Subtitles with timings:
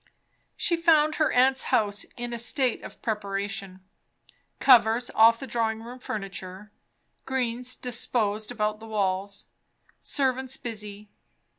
[0.57, 3.81] She found her aunt's house in a state of preparation;
[4.59, 6.71] covers off the drawing room furniture,
[7.27, 9.45] greens disposed about the walls,
[9.99, 11.11] servants busy.